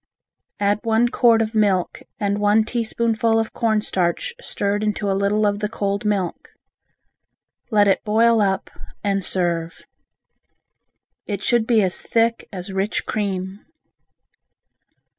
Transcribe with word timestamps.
Add 0.59 0.79
one 0.81 1.09
quart 1.09 1.43
of 1.43 1.53
milk 1.53 2.01
and 2.19 2.39
one 2.39 2.63
teaspoonful 2.63 3.37
of 3.37 3.53
cornstarch 3.53 4.33
stirred 4.41 4.83
into 4.83 5.11
a 5.11 5.13
little 5.13 5.45
of 5.45 5.59
the 5.59 5.69
cold 5.69 6.05
milk. 6.05 6.49
Let 7.69 7.87
it 7.87 8.03
boil 8.03 8.41
up, 8.41 8.71
and 9.03 9.23
serve. 9.23 9.85
It 11.27 11.43
should 11.43 11.67
be 11.67 11.83
as 11.83 12.01
thick 12.01 12.47
as 12.51 12.73
rich 12.73 13.05
cream. 13.05 13.63